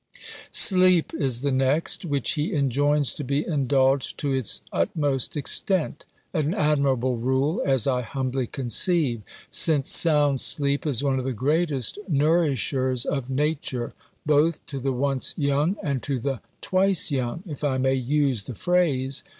Sleep 0.49 1.13
is 1.13 1.41
the 1.41 1.51
next, 1.51 2.05
which 2.05 2.31
he 2.31 2.53
enjoins 2.55 3.13
to 3.13 3.23
be 3.23 3.45
indulged 3.45 4.17
to 4.17 4.33
its 4.33 4.63
utmost 4.73 5.37
extent: 5.37 6.05
an 6.33 6.55
admirable 6.55 7.17
rule, 7.17 7.61
as 7.63 7.85
I 7.85 8.01
humbly 8.01 8.47
conceive; 8.47 9.21
since 9.51 9.89
sound 9.91 10.39
sleep 10.41 10.87
is 10.87 11.03
one 11.03 11.19
of 11.19 11.25
the 11.25 11.33
greatest 11.33 11.99
nourishers 12.09 13.05
of 13.05 13.29
nature, 13.29 13.93
both 14.25 14.65
to 14.65 14.79
the 14.79 14.91
once 14.91 15.35
young 15.37 15.77
and 15.83 16.01
to 16.01 16.17
the 16.19 16.41
twice 16.61 17.11
young, 17.11 17.43
if 17.45 17.63
I 17.63 17.77
may 17.77 17.93
use 17.93 18.45
the 18.45 18.55
phrase. 18.55 19.23